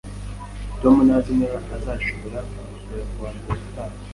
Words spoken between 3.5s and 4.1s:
utaha